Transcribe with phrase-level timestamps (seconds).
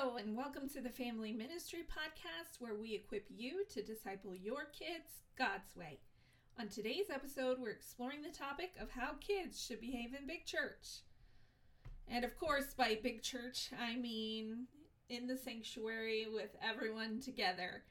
[0.00, 4.66] Hello, and welcome to the Family Ministry Podcast, where we equip you to disciple your
[4.66, 5.98] kids God's way.
[6.56, 11.00] On today's episode, we're exploring the topic of how kids should behave in big church.
[12.06, 14.68] And of course, by big church, I mean
[15.08, 17.82] in the sanctuary with everyone together.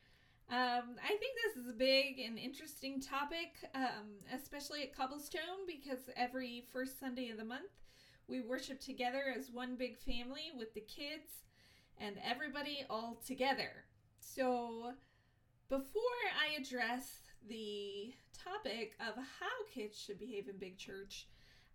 [0.50, 6.10] Um, I think this is a big and interesting topic, um, especially at Cobblestone, because
[6.16, 7.72] every first Sunday of the month
[8.30, 11.47] we worship together as one big family with the kids
[12.00, 13.86] and everybody all together.
[14.20, 14.94] So,
[15.70, 16.02] before
[16.40, 21.28] I address the topic of how kids should behave in big church,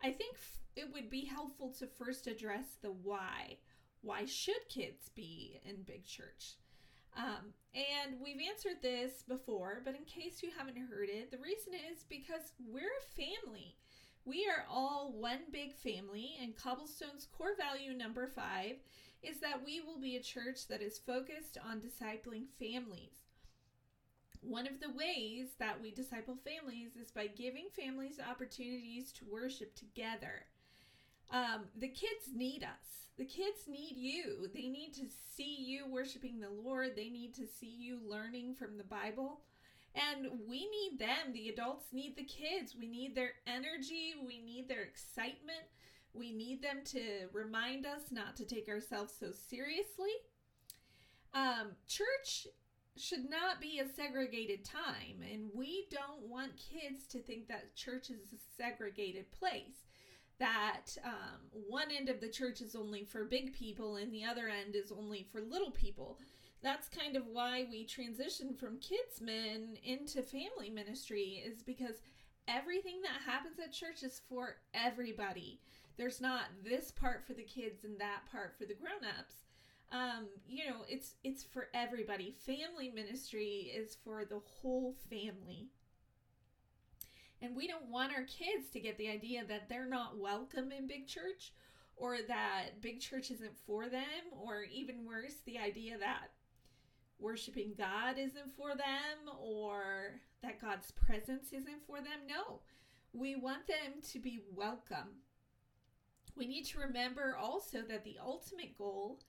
[0.02, 0.36] I think
[0.76, 3.58] it would be helpful to first address the why.
[4.00, 6.56] Why should kids be in big church?
[7.16, 11.74] Um, and we've answered this before, but in case you haven't heard it, the reason
[11.92, 13.76] is because we're a family.
[14.24, 18.76] We are all one big family, and Cobblestone's core value number five
[19.22, 23.22] is that we will be a church that is focused on discipling families.
[24.40, 29.76] One of the ways that we disciple families is by giving families opportunities to worship
[29.76, 30.46] together.
[31.30, 33.08] Um, the kids need us.
[33.16, 34.48] The kids need you.
[34.52, 36.96] They need to see you worshiping the Lord.
[36.96, 39.40] They need to see you learning from the Bible.
[39.94, 41.32] And we need them.
[41.32, 42.74] The adults need the kids.
[42.78, 44.14] We need their energy.
[44.26, 45.68] We need their excitement.
[46.14, 50.12] We need them to remind us not to take ourselves so seriously.
[51.34, 52.46] Um, church
[52.96, 58.10] should not be a segregated time, and we don't want kids to think that church
[58.10, 59.86] is a segregated place.
[60.38, 64.48] That um, one end of the church is only for big people and the other
[64.48, 66.18] end is only for little people.
[66.62, 71.96] That's kind of why we transitioned from kidmin into family ministry, is because
[72.48, 75.60] everything that happens at church is for everybody.
[75.96, 79.34] There's not this part for the kids and that part for the grown-ups.
[79.90, 82.34] Um, you know, it's it's for everybody.
[82.46, 85.68] Family ministry is for the whole family.
[87.42, 90.86] And we don't want our kids to get the idea that they're not welcome in
[90.86, 91.52] big church
[91.96, 94.00] or that big church isn't for them,
[94.40, 96.30] or even worse, the idea that
[97.18, 102.26] worshiping God isn't for them or that God's presence isn't for them.
[102.28, 102.60] No,
[103.12, 105.20] we want them to be welcome.
[106.36, 109.20] We need to remember also that the ultimate goal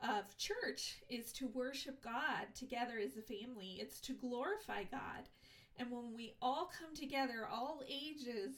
[0.00, 5.28] of church is to worship God together as a family, it's to glorify God.
[5.76, 8.54] And when we all come together, all ages,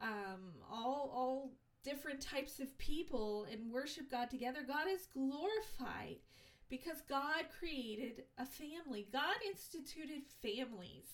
[0.00, 1.52] um, all, all
[1.84, 6.16] different types of people, and worship God together, God is glorified
[6.68, 9.08] because God created a family.
[9.12, 11.06] God instituted families.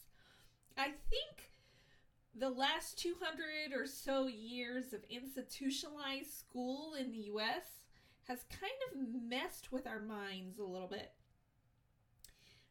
[0.77, 1.53] I think
[2.37, 7.85] the last 200 or so years of institutionalized school in the US
[8.25, 11.13] has kind of messed with our minds a little bit.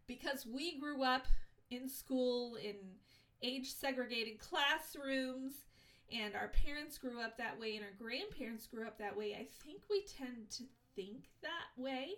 [0.07, 1.27] Because we grew up
[1.69, 2.75] in school in
[3.41, 5.53] age segregated classrooms
[6.11, 9.47] and our parents grew up that way and our grandparents grew up that way, I
[9.65, 10.63] think we tend to
[10.95, 12.15] think that way.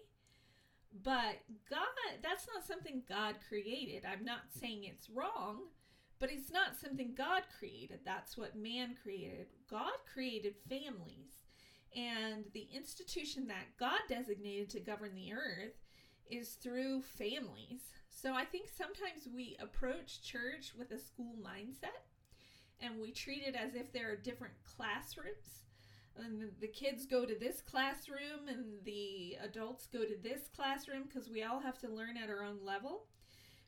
[1.03, 1.87] But God,
[2.23, 4.03] that's not something God created.
[4.05, 5.63] I'm not saying it's wrong.
[6.19, 7.99] But it's not something God created.
[8.05, 9.47] That's what man created.
[9.69, 11.43] God created families.
[11.95, 15.75] And the institution that God designated to govern the earth
[16.29, 17.81] is through families.
[18.09, 22.03] So I think sometimes we approach church with a school mindset
[22.81, 25.63] and we treat it as if there are different classrooms.
[26.17, 31.29] And the kids go to this classroom and the adults go to this classroom because
[31.29, 33.03] we all have to learn at our own level.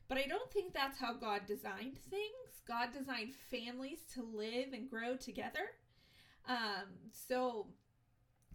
[0.08, 2.62] But I don't think that's how God designed things.
[2.66, 5.72] God designed families to live and grow together.
[6.48, 7.66] Um, so,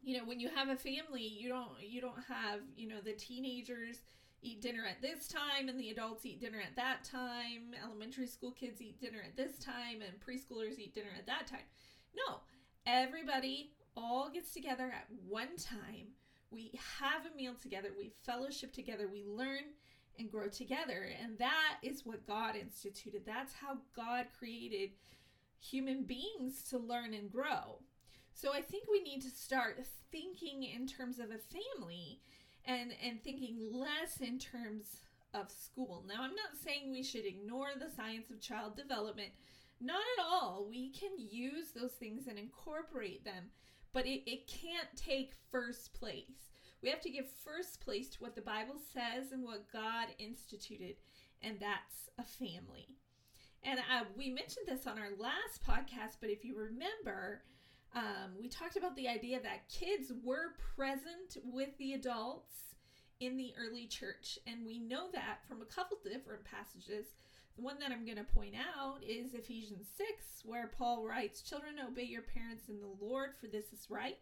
[0.02, 3.14] you know, when you have a family, you don't you don't have you know the
[3.14, 4.02] teenagers
[4.41, 7.74] eat dinner at this time and the adults eat dinner at that time.
[7.84, 11.66] Elementary school kids eat dinner at this time and preschoolers eat dinner at that time.
[12.16, 12.40] No,
[12.85, 16.08] everybody all gets together at one time.
[16.52, 17.90] We have a meal together.
[17.97, 19.08] We fellowship together.
[19.11, 19.73] We learn
[20.17, 21.09] and grow together.
[21.21, 23.23] And that is what God instituted.
[23.25, 24.91] That's how God created
[25.59, 27.79] human beings to learn and grow.
[28.33, 29.79] So I think we need to start
[30.11, 32.19] thinking in terms of a family
[32.65, 34.85] and and thinking less in terms
[35.33, 36.03] of school.
[36.07, 39.29] Now I'm not saying we should ignore the science of child development.
[39.81, 40.65] Not at all.
[40.69, 43.49] We can use those things and incorporate them,
[43.91, 46.51] but it, it can't take first place.
[46.84, 50.97] We have to give first place to what the Bible says and what God instituted,
[51.41, 52.90] and that's a family.
[53.64, 57.44] And uh, we mentioned this on our last podcast, but if you remember,
[57.96, 62.76] um, we talked about the idea that kids were present with the adults
[63.22, 64.38] in the early church.
[64.46, 67.06] And we know that from a couple different passages.
[67.56, 71.76] The one that I'm going to point out is Ephesians 6, where Paul writes, Children,
[71.88, 74.18] obey your parents in the Lord, for this is right.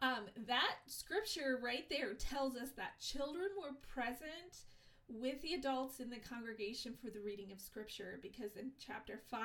[0.00, 4.62] Um, that scripture right there tells us that children were present
[5.08, 9.40] with the adults in the congregation for the reading of scripture because in chapter 5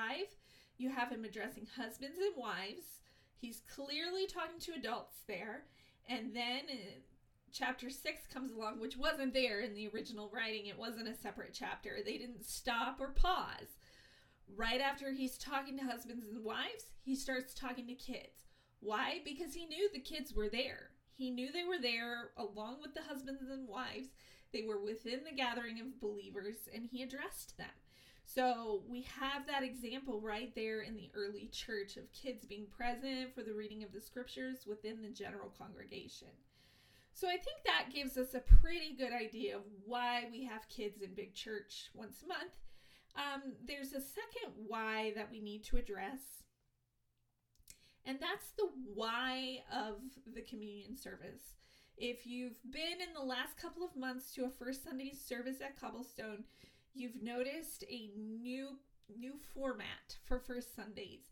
[0.78, 3.00] you have him addressing husbands and wives.
[3.40, 5.64] He's clearly talking to adults there.
[6.08, 7.00] And then uh,
[7.52, 10.68] chapter 6 comes along which wasn't there in the original writing.
[10.68, 11.98] It wasn't a separate chapter.
[12.06, 13.80] They didn't stop or pause.
[14.56, 18.53] Right after he's talking to husbands and wives he starts talking to kids
[18.84, 22.94] why because he knew the kids were there he knew they were there along with
[22.94, 24.10] the husbands and wives
[24.54, 27.68] they were within the gathering of believers and he addressed them.
[28.26, 33.34] So we have that example right there in the early church of kids being present
[33.36, 36.30] for the reading of the scriptures within the general congregation.
[37.16, 41.02] So I think that gives us a pretty good idea of why we have kids
[41.02, 42.54] in big church once a month.
[43.16, 46.43] Um, there's a second why that we need to address,
[48.06, 49.96] and that's the why of
[50.34, 51.56] the communion service.
[51.98, 55.80] If you've been in the last couple of months to a First Sunday service at
[55.80, 56.44] Cobblestone,
[56.94, 58.78] you've noticed a new
[59.20, 61.30] new format for First Sundays.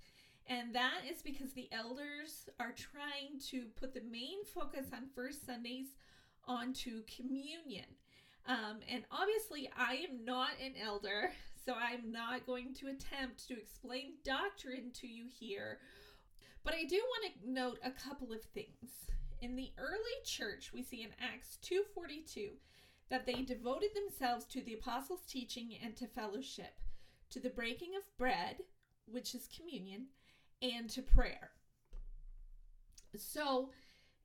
[0.47, 5.45] And that is because the elders are trying to put the main focus on First
[5.45, 5.87] Sundays
[6.45, 7.85] onto communion.
[8.47, 11.31] Um, and obviously, I am not an elder,
[11.65, 15.79] so I'm not going to attempt to explain doctrine to you here.
[16.63, 19.07] But I do want to note a couple of things.
[19.41, 22.59] In the early church, we see in Acts 2:42
[23.09, 26.79] that they devoted themselves to the apostles' teaching and to fellowship,
[27.31, 28.63] to the breaking of bread,
[29.05, 30.07] which is communion,
[30.61, 31.51] and to prayer.
[33.17, 33.71] So,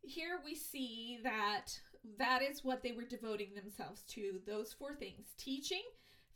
[0.02, 1.80] here we see that
[2.18, 5.82] that is what they were devoting themselves to those four things teaching,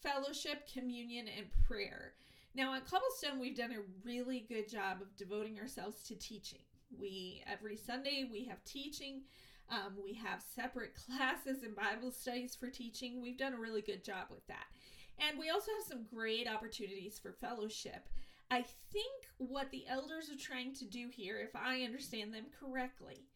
[0.03, 2.15] fellowship, communion, and prayer.
[2.55, 6.63] Now, at Cobblestone, we've done a really good job of devoting ourselves to teaching.
[6.99, 9.23] We every Sunday we have teaching.
[9.71, 13.23] Um, we have separate classes and Bible studies for teaching.
[13.23, 14.67] We've done a really good job with that.
[15.21, 18.09] And we also have some great opportunities for fellowship.
[18.51, 23.29] I think what the elders are trying to do here, if I understand them correctly,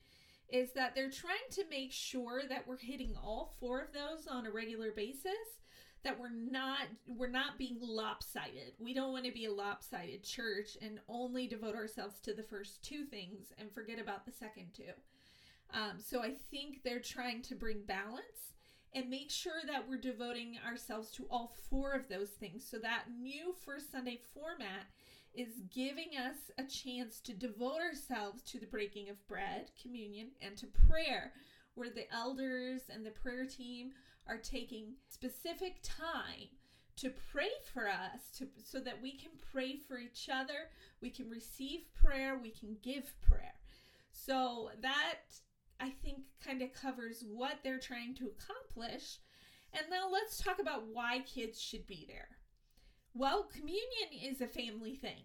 [0.49, 4.47] is that they're trying to make sure that we're hitting all four of those on
[4.47, 5.63] a regular basis
[6.05, 8.75] that we're not we're not being lopsided.
[8.79, 12.83] We don't want to be a lopsided church and only devote ourselves to the first
[12.83, 14.93] two things and forget about the second two.
[15.73, 18.53] Um, so I think they're trying to bring balance
[18.95, 22.65] and make sure that we're devoting ourselves to all four of those things.
[22.71, 24.87] So that new First Sunday format
[25.35, 30.57] is giving us a chance to devote ourselves to the breaking of bread, communion, and
[30.59, 31.33] to prayer,
[31.75, 33.91] where the elders and the prayer team
[34.29, 36.49] are taking specific time
[36.97, 41.29] to pray for us to so that we can pray for each other we can
[41.29, 43.55] receive prayer we can give prayer.
[44.13, 45.19] So that
[45.81, 49.19] i think kind of covers what they're trying to accomplish.
[49.73, 52.29] And now let's talk about why kids should be there.
[53.13, 55.25] Well communion is a family thing.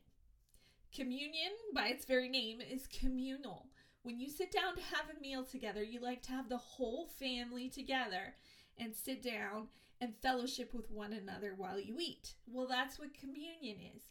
[0.93, 3.67] Communion by its very name is communal.
[4.01, 7.07] When you sit down to have a meal together you like to have the whole
[7.07, 8.33] family together
[8.79, 9.67] and sit down
[10.01, 12.33] and fellowship with one another while you eat.
[12.47, 14.03] Well, that's what communion is.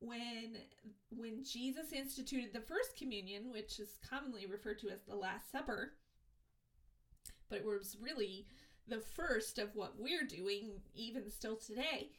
[0.00, 0.56] When
[1.10, 5.92] when Jesus instituted the first communion, which is commonly referred to as the last supper,
[7.48, 8.46] but it was really
[8.86, 12.10] the first of what we're doing even still today,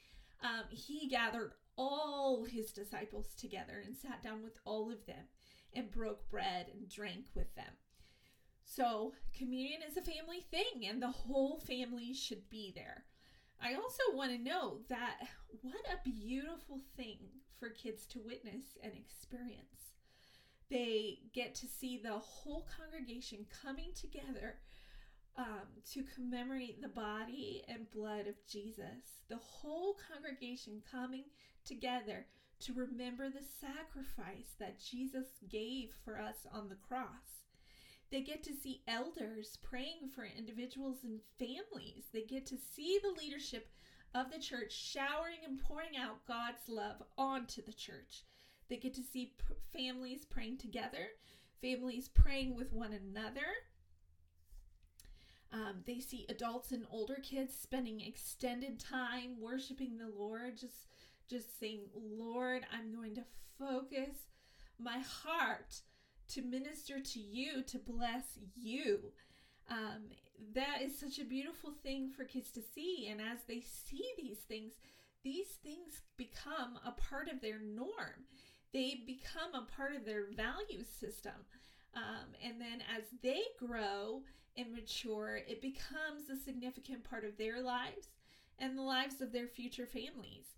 [0.41, 5.25] um, he gathered all his disciples together and sat down with all of them
[5.73, 7.73] and broke bread and drank with them.
[8.65, 13.05] So, communion is a family thing, and the whole family should be there.
[13.61, 15.27] I also want to know that
[15.61, 17.19] what a beautiful thing
[17.57, 19.93] for kids to witness and experience.
[20.69, 24.57] They get to see the whole congregation coming together
[25.37, 29.23] um, to commemorate the body and blood of Jesus.
[29.29, 31.25] The whole congregation coming
[31.65, 32.25] together
[32.61, 37.43] to remember the sacrifice that Jesus gave for us on the cross.
[38.11, 42.05] They get to see elders praying for individuals and families.
[42.13, 43.69] They get to see the leadership
[44.13, 48.23] of the church showering and pouring out God's love onto the church.
[48.69, 51.07] They get to see p- families praying together,
[51.61, 53.41] families praying with one another.
[55.51, 60.87] Um, they see adults and older kids spending extended time worshiping the Lord, just
[61.27, 63.25] just saying, "Lord, I'm going to
[63.57, 64.27] focus
[64.77, 65.81] my heart
[66.29, 69.11] to minister to you, to bless you.
[69.69, 70.09] Um,
[70.53, 73.07] that is such a beautiful thing for kids to see.
[73.09, 74.73] And as they see these things,
[75.23, 78.25] these things become a part of their norm.
[78.73, 81.33] They become a part of their value system.
[81.95, 84.21] Um, and then as they grow
[84.57, 88.09] and mature, it becomes a significant part of their lives
[88.59, 90.55] and the lives of their future families.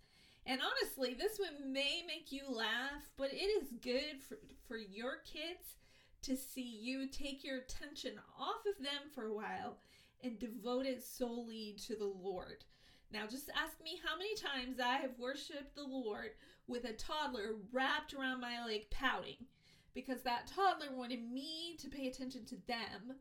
[0.47, 5.17] And honestly, this one may make you laugh, but it is good for, for your
[5.25, 5.75] kids
[6.21, 9.79] to see you take your attention off of them for a while
[10.23, 12.63] and devote it solely to the Lord.
[13.11, 16.31] Now, just ask me how many times I have worshiped the Lord
[16.65, 19.47] with a toddler wrapped around my leg pouting
[19.93, 23.17] because that toddler wanted me to pay attention to them,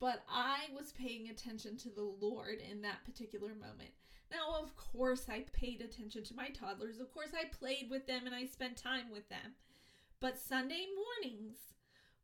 [0.00, 3.92] but I was paying attention to the Lord in that particular moment.
[4.30, 7.00] Now, of course, I paid attention to my toddlers.
[7.00, 9.54] Of course, I played with them and I spent time with them.
[10.20, 10.86] But Sunday
[11.22, 11.56] mornings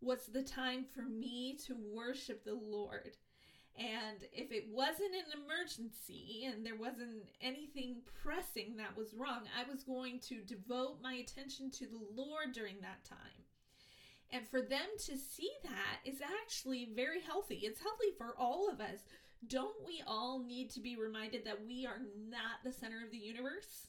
[0.01, 3.17] was the time for me to worship the Lord.
[3.77, 9.69] And if it wasn't an emergency and there wasn't anything pressing that was wrong, I
[9.69, 13.19] was going to devote my attention to the Lord during that time.
[14.31, 17.61] And for them to see that is actually very healthy.
[17.63, 19.01] It's healthy for all of us.
[19.49, 23.19] Don't we all need to be reminded that we are not the center of the
[23.19, 23.89] universe?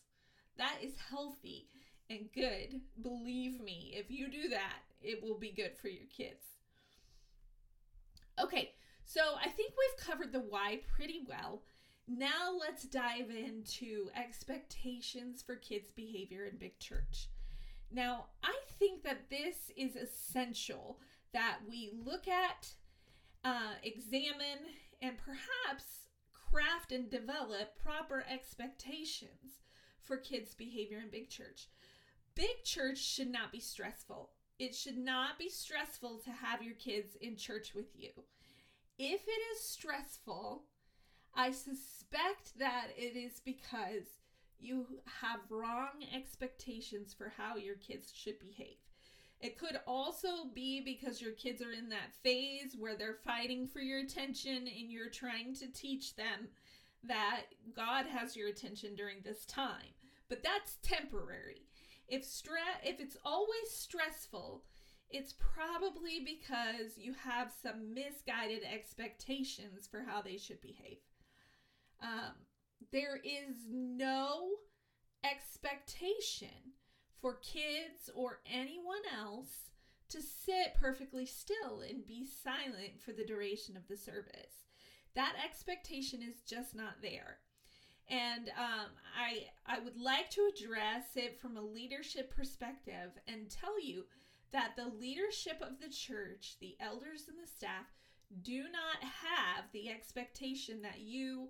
[0.57, 1.67] That is healthy
[2.09, 2.81] and good.
[3.01, 6.45] Believe me, if you do that, it will be good for your kids.
[8.39, 8.73] Okay,
[9.05, 11.61] so I think we've covered the why pretty well.
[12.07, 17.29] Now let's dive into expectations for kids' behavior in big church.
[17.91, 20.99] Now, I think that this is essential
[21.33, 22.69] that we look at,
[23.43, 24.65] uh, examine,
[25.05, 29.61] and perhaps craft and develop proper expectations
[30.01, 31.67] for kids' behavior in big church.
[32.33, 34.31] Big church should not be stressful.
[34.57, 38.09] It should not be stressful to have your kids in church with you.
[38.97, 40.63] If it is stressful,
[41.33, 44.21] I suspect that it is because
[44.59, 44.85] you
[45.21, 48.77] have wrong expectations for how your kids should behave.
[49.45, 53.79] It could also be because your kids are in that phase where they're fighting for
[53.79, 56.47] your attention and you're trying to teach them
[57.03, 57.43] that
[57.75, 59.93] God has your attention during this time.
[60.29, 61.67] But that's temporary.
[62.07, 64.63] If stress if it's always stressful,
[65.11, 70.97] it's probably because you have some misguided expectations for how they should behave.
[72.01, 72.33] Um,
[72.91, 74.49] there is no
[75.23, 76.73] expectation
[77.25, 79.71] for kids or anyone else
[80.07, 84.67] to sit perfectly still and be silent for the duration of the service.
[85.15, 87.39] That expectation is just not there.
[88.11, 93.83] And um, I I would like to address it from a leadership perspective and tell
[93.83, 94.03] you
[94.51, 97.87] that the leadership of the church, the elders and the staff,
[98.43, 101.49] do not have the expectation that you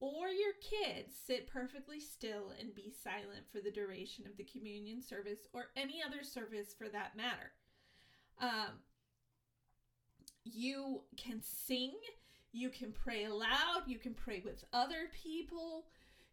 [0.00, 5.00] or your kids sit perfectly still and be silent for the duration of the communion
[5.00, 7.52] service or any other service for that matter.
[8.40, 8.80] Um,
[10.44, 11.94] you can sing,
[12.52, 15.86] you can pray aloud, you can pray with other people,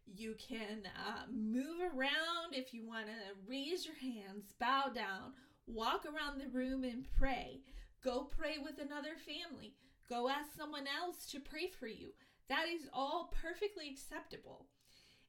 [0.06, 3.12] you can uh, move around if you want to
[3.48, 5.32] raise your hands, bow down,
[5.66, 7.60] walk around the room and pray.
[8.02, 9.74] Go pray with another family.
[10.10, 12.10] Go ask someone else to pray for you.
[12.48, 14.66] That is all perfectly acceptable.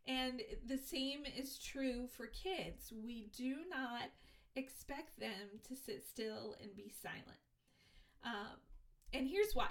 [0.07, 2.93] And the same is true for kids.
[2.93, 4.09] We do not
[4.55, 7.39] expect them to sit still and be silent.
[8.23, 8.57] Um,
[9.13, 9.69] and here's why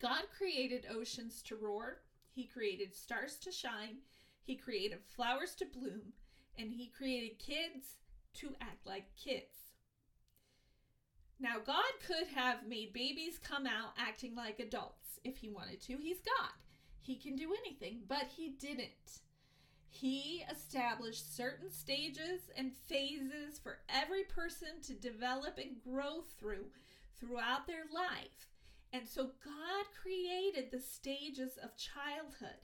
[0.00, 2.02] God created oceans to roar,
[2.34, 3.98] He created stars to shine,
[4.42, 6.12] He created flowers to bloom,
[6.58, 7.96] and He created kids
[8.34, 9.72] to act like kids.
[11.38, 15.96] Now, God could have made babies come out acting like adults if He wanted to.
[15.98, 16.52] He's God.
[17.00, 19.20] He can do anything, but He didn't.
[19.88, 26.66] He established certain stages and phases for every person to develop and grow through
[27.18, 28.50] throughout their life.
[28.92, 32.60] And so God created the stages of childhood.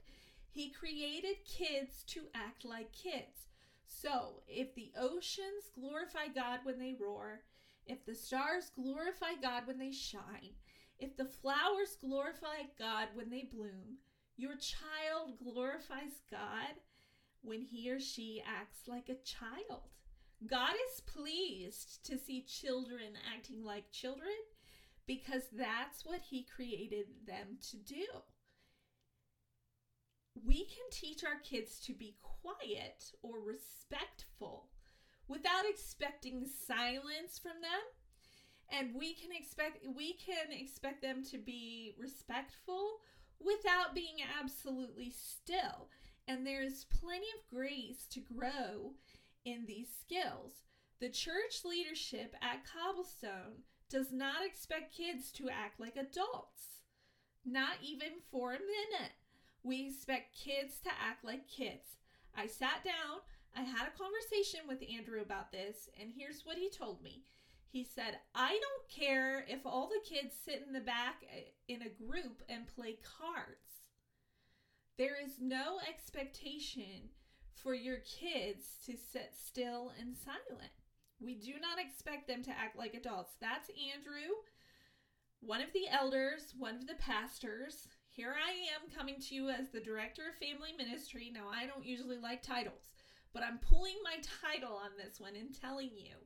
[0.49, 3.49] He created kids to act like kids.
[3.85, 7.41] So if the oceans glorify God when they roar,
[7.85, 10.53] if the stars glorify God when they shine,
[11.03, 13.97] if the flowers glorify God when they bloom,
[14.37, 16.79] your child glorifies God
[17.41, 19.89] when he or she acts like a child.
[20.47, 24.31] God is pleased to see children acting like children
[25.05, 28.05] because that's what he created them to do.
[30.45, 34.69] We can teach our kids to be quiet or respectful
[35.27, 37.81] without expecting silence from them.
[38.69, 42.99] And we can expect we can expect them to be respectful
[43.39, 45.89] without being absolutely still.
[46.27, 48.93] And there's plenty of grace to grow
[49.45, 50.63] in these skills.
[50.99, 56.81] The church leadership at Cobblestone does not expect kids to act like adults,
[57.45, 59.11] not even for a minute.
[59.63, 61.97] We expect kids to act like kids.
[62.35, 63.19] I sat down,
[63.55, 67.23] I had a conversation with Andrew about this, and here's what he told me.
[67.73, 71.81] He said, I don't care if all the kids sit in the back eh, in
[71.81, 73.89] a group and play cards.
[74.99, 77.09] There is no expectation
[77.55, 80.69] for your kids to sit still and silent.
[81.19, 83.33] We do not expect them to act like adults.
[83.41, 84.35] That's Andrew,
[85.39, 87.87] one of the elders, one of the pastors.
[88.07, 91.31] Here I am coming to you as the director of family ministry.
[91.33, 92.91] Now, I don't usually like titles,
[93.33, 96.17] but I'm pulling my title on this one and telling you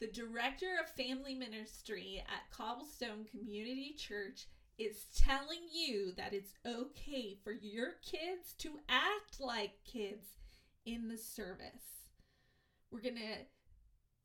[0.00, 4.46] the director of family ministry at Cobblestone Community Church
[4.78, 10.28] is telling you that it's okay for your kids to act like kids
[10.86, 12.06] in the service.
[12.92, 13.44] We're going to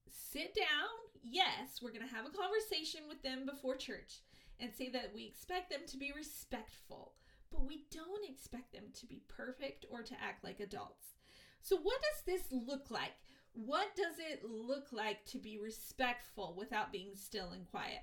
[0.10, 0.90] sit down.
[1.24, 4.22] Yes, we're going to have a conversation with them before church
[4.60, 7.14] and say that we expect them to be respectful,
[7.52, 11.16] but we don't expect them to be perfect or to act like adults.
[11.62, 13.14] So, what does this look like?
[13.54, 18.02] What does it look like to be respectful without being still and quiet?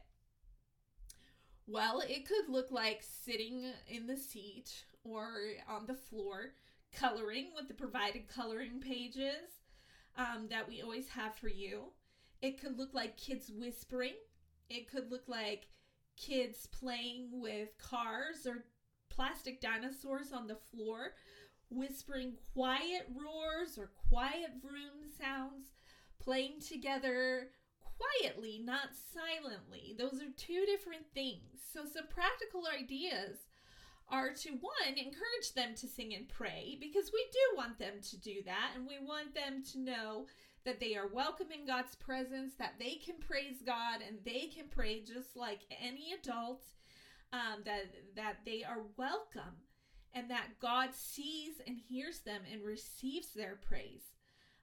[1.66, 5.30] Well, it could look like sitting in the seat or
[5.68, 6.52] on the floor,
[6.92, 9.60] coloring with the provided coloring pages
[10.16, 11.92] um, that we always have for you.
[12.42, 14.14] It could look like kids whispering.
[14.68, 15.68] It could look like
[16.16, 18.64] kids playing with cars or
[19.08, 21.12] plastic dinosaurs on the floor
[21.70, 25.68] whispering quiet roars or quiet vroom sounds,
[26.18, 27.48] playing together
[28.00, 29.94] quietly, not silently.
[29.96, 31.60] Those are two different things.
[31.72, 33.38] So, some practical ideas
[34.08, 38.18] are to one, encourage them to sing and pray because we do want them to
[38.18, 40.26] do that and we want them to know
[40.64, 44.66] that they are welcome in God's presence, that they can praise God and they can
[44.68, 46.64] pray just like any adult,
[47.32, 47.84] um, that,
[48.16, 49.62] that they are welcome
[50.14, 54.12] and that God sees and hears them and receives their praise.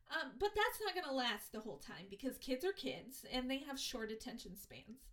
[0.10, 3.50] Um, but that's not going to last the whole time because kids are kids and
[3.50, 5.08] they have short attention spans.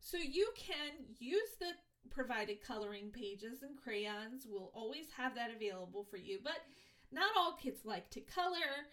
[0.00, 1.72] So you can use the
[2.10, 4.46] provided coloring pages and crayons.
[4.48, 6.60] We'll always have that available for you, but
[7.10, 8.86] not all kids like to color.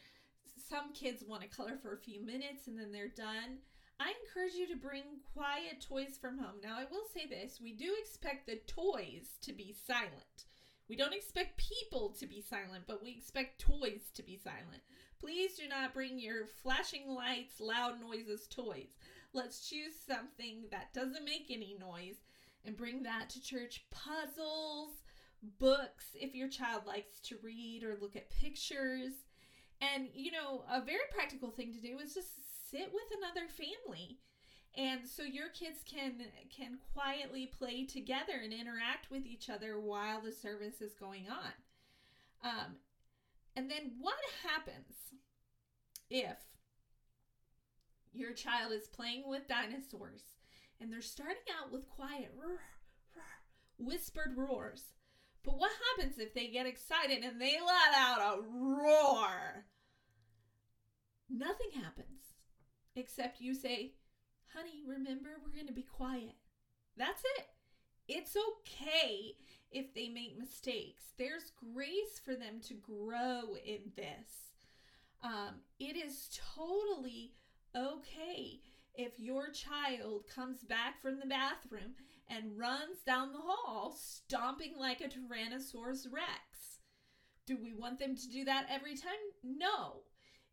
[0.70, 3.60] Some kids want to color for a few minutes and then they're done.
[4.00, 6.60] I encourage you to bring quiet toys from home.
[6.62, 10.46] Now, I will say this we do expect the toys to be silent.
[10.88, 14.84] We don't expect people to be silent, but we expect toys to be silent.
[15.20, 18.98] Please do not bring your flashing lights, loud noises, toys.
[19.34, 22.18] Let's choose something that doesn't make any noise
[22.64, 23.86] and bring that to church.
[23.90, 25.02] Puzzles,
[25.60, 29.14] books, if your child likes to read or look at pictures.
[29.82, 32.30] And, you know, a very practical thing to do is just
[32.72, 34.20] sit with another family
[34.78, 36.14] and so your kids can
[36.56, 41.54] can quietly play together and interact with each other while the service is going on.
[42.44, 42.76] Um,
[43.56, 44.96] and then what happens
[46.10, 46.38] if
[48.14, 50.24] your child is playing with dinosaurs
[50.80, 52.60] and they're starting out with quiet roar,
[53.16, 53.24] roar,
[53.78, 54.84] whispered roars?
[55.44, 59.66] But what happens if they get excited and they let out a roar?
[61.30, 62.34] Nothing happens
[62.96, 63.94] except you say
[64.56, 66.36] honey, remember, we're going to be quiet.
[66.98, 67.46] That's it.
[68.08, 69.36] It's okay
[69.72, 71.06] if they make mistakes.
[71.18, 74.54] There's grace for them to grow in this.
[75.24, 77.34] Um, it is totally
[77.76, 78.62] okay
[78.94, 81.96] if your child comes back from the bathroom
[82.30, 86.80] and runs down the hall stomping like a Tyrannosaurus Rex.
[87.46, 89.12] Do we want them to do that every time?
[89.44, 90.04] No.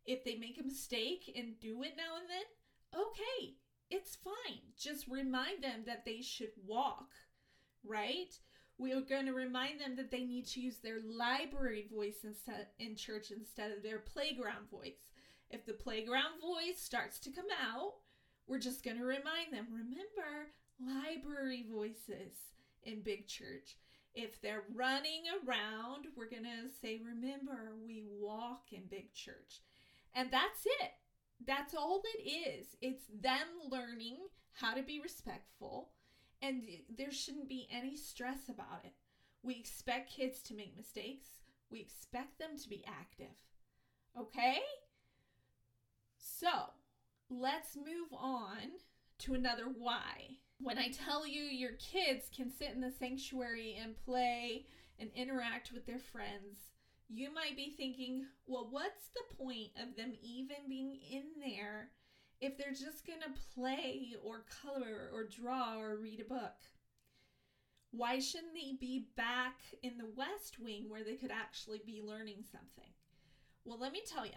[0.04, 3.54] If they make a mistake and do it now and then, okay,
[3.92, 4.62] it's fine.
[4.78, 7.10] Just remind them that they should walk,
[7.84, 8.34] right?
[8.78, 12.68] We are going to remind them that they need to use their library voice instead
[12.78, 15.10] in church instead of their playground voice.
[15.50, 17.96] If the playground voice starts to come out,
[18.46, 22.32] we're just going to remind them, remember library voices
[22.82, 23.76] in big church.
[24.14, 29.60] If they're running around, we're going to say, remember, we walk in big church.
[30.14, 30.92] And that's it.
[31.46, 32.76] That's all it is.
[32.80, 34.18] It's them learning
[34.52, 35.90] how to be respectful,
[36.40, 36.62] and
[36.94, 38.92] there shouldn't be any stress about it.
[39.42, 41.28] We expect kids to make mistakes,
[41.70, 43.34] we expect them to be active.
[44.18, 44.58] Okay?
[46.18, 46.50] So,
[47.30, 48.78] let's move on
[49.20, 50.38] to another why.
[50.60, 54.66] When I tell you your kids can sit in the sanctuary and play
[54.98, 56.71] and interact with their friends,
[57.12, 61.90] you might be thinking, well, what's the point of them even being in there
[62.40, 66.56] if they're just going to play or color or draw or read a book?
[67.90, 72.44] Why shouldn't they be back in the West Wing where they could actually be learning
[72.50, 72.90] something?
[73.66, 74.32] Well, let me tell you,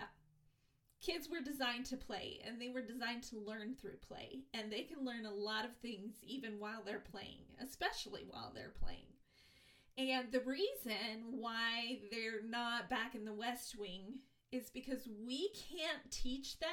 [1.01, 4.41] kids were designed to play and they were designed to learn through play.
[4.53, 8.73] And they can learn a lot of things even while they're playing, especially while they're
[8.83, 9.14] playing.
[9.97, 14.19] And the reason why they're not back in the West Wing
[14.51, 16.69] is because we can't teach them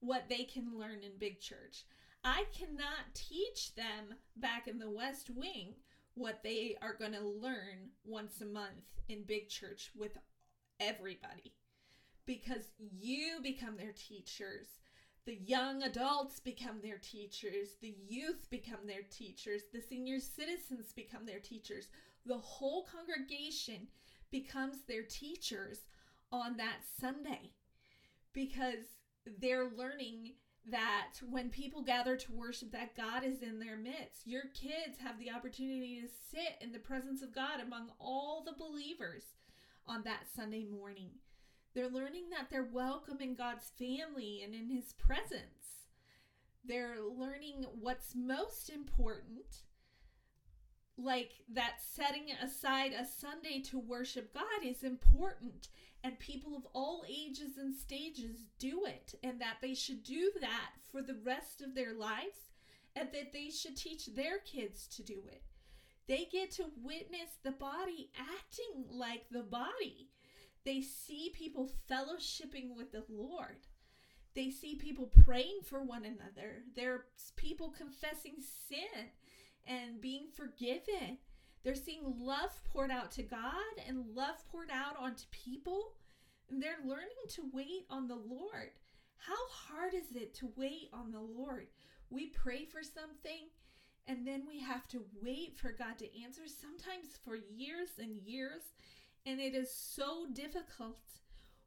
[0.00, 1.84] what they can learn in big church.
[2.24, 5.74] I cannot teach them back in the West Wing
[6.14, 10.18] what they are going to learn once a month in big church with
[10.80, 11.54] everybody
[12.26, 14.66] because you become their teachers.
[15.24, 17.76] The young adults become their teachers.
[17.80, 19.62] The youth become their teachers.
[19.72, 21.88] The senior citizens become their teachers.
[22.26, 23.88] The whole congregation
[24.30, 25.80] becomes their teachers
[26.30, 27.52] on that Sunday
[28.32, 28.84] because
[29.40, 30.34] they're learning
[30.70, 34.26] that when people gather to worship that God is in their midst.
[34.26, 38.52] Your kids have the opportunity to sit in the presence of God among all the
[38.58, 39.22] believers
[39.86, 41.10] on that Sunday morning.
[41.74, 45.86] They're learning that they're welcome in God's family and in his presence.
[46.64, 49.62] They're learning what's most important
[50.98, 55.68] like that setting aside a Sunday to worship God is important
[56.02, 60.70] and people of all ages and stages do it and that they should do that
[60.90, 62.50] for the rest of their lives
[62.94, 65.42] and that they should teach their kids to do it.
[66.06, 70.08] They get to witness the body acting like the body.
[70.64, 73.66] They see people fellowshipping with the Lord.
[74.34, 76.62] They see people praying for one another.
[76.74, 77.00] There's
[77.36, 78.36] people confessing
[78.68, 79.10] sin
[79.68, 81.18] and being forgiven.
[81.62, 83.52] They're seeing love poured out to God
[83.86, 85.92] and love poured out onto people.
[86.50, 88.70] And they're learning to wait on the Lord.
[89.18, 91.66] How hard is it to wait on the Lord?
[92.10, 93.48] We pray for something
[94.08, 98.62] and then we have to wait for God to answer, sometimes for years and years.
[99.26, 101.02] And it is so difficult.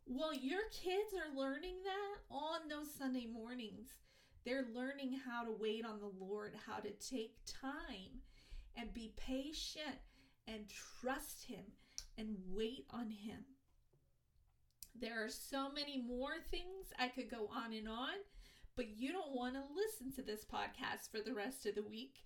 [0.08, 3.90] Well, your kids are learning that on those Sunday mornings.
[4.46, 8.22] They're learning how to wait on the Lord, how to take time
[8.76, 10.00] and be patient
[10.48, 10.66] and
[11.02, 11.64] trust Him
[12.18, 13.46] and wait on Him.
[15.00, 18.16] There are so many more things I could go on and on,
[18.76, 22.24] but you don't want to listen to this podcast for the rest of the week.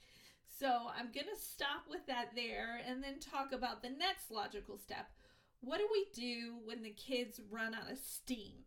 [0.60, 4.78] So I'm going to stop with that there and then talk about the next logical
[4.78, 5.08] step.
[5.62, 8.64] What do we do when the kids run out of steam?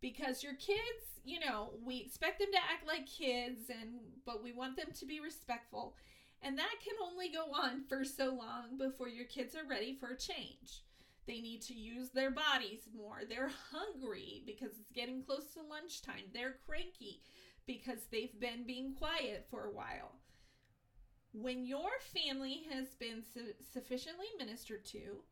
[0.00, 4.52] Because your kids you know, we expect them to act like kids and but we
[4.52, 5.94] want them to be respectful.
[6.42, 10.10] And that can only go on for so long before your kids are ready for
[10.10, 10.84] a change.
[11.26, 13.20] They need to use their bodies more.
[13.28, 16.24] They're hungry because it's getting close to lunchtime.
[16.32, 17.20] They're cranky
[17.66, 20.16] because they've been being quiet for a while.
[21.32, 25.22] When your family has been su- sufficiently ministered to,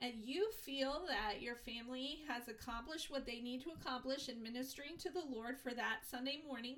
[0.00, 4.96] and you feel that your family has accomplished what they need to accomplish in ministering
[4.98, 6.76] to the Lord for that Sunday morning,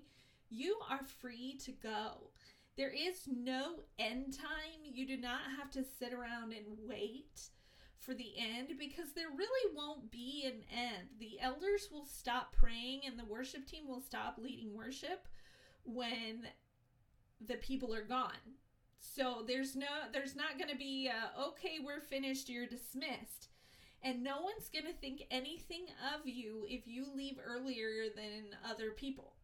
[0.50, 2.31] you are free to go.
[2.76, 4.81] There is no end time.
[4.85, 7.48] You do not have to sit around and wait
[7.98, 11.09] for the end because there really won't be an end.
[11.18, 15.26] The elders will stop praying and the worship team will stop leading worship
[15.85, 16.46] when
[17.44, 18.31] the people are gone.
[19.14, 23.48] So there's no there's not going to be okay, we're finished, you're dismissed.
[24.02, 28.90] And no one's going to think anything of you if you leave earlier than other
[28.90, 29.34] people.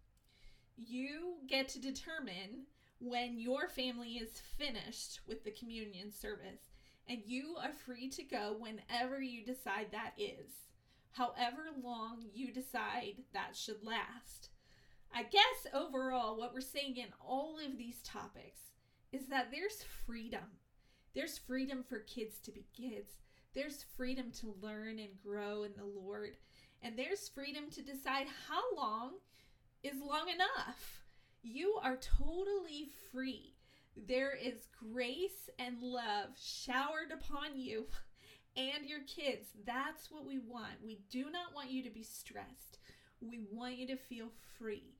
[0.76, 2.66] You get to determine
[2.98, 6.74] when your family is finished with the communion service,
[7.08, 10.52] and you are free to go whenever you decide that is,
[11.12, 14.50] however long you decide that should last.
[15.14, 18.60] I guess overall, what we're saying in all of these topics
[19.12, 20.58] is that there's freedom.
[21.14, 23.12] There's freedom for kids to be kids.
[23.54, 26.36] There's freedom to learn and grow in the Lord.
[26.82, 29.12] And there's freedom to decide how long
[29.82, 31.04] is long enough.
[31.42, 33.54] You are totally free.
[33.96, 37.86] There is grace and love showered upon you
[38.56, 39.48] and your kids.
[39.66, 40.84] That's what we want.
[40.84, 42.78] We do not want you to be stressed.
[43.20, 44.94] We want you to feel free.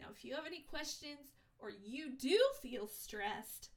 [0.00, 3.70] Now, if you have any questions, or you do feel stressed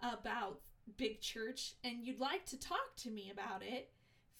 [0.00, 0.60] about
[0.96, 3.90] big church and you'd like to talk to me about it,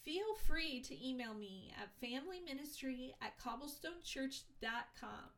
[0.03, 5.31] feel free to email me at familyministry at cobblestonechurch.com.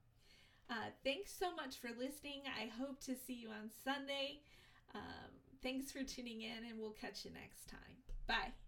[0.71, 2.43] Uh, thanks so much for listening.
[2.47, 4.41] I hope to see you on Sunday.
[4.95, 5.31] Um,
[5.63, 7.97] thanks for tuning in, and we'll catch you next time.
[8.27, 8.64] Bye.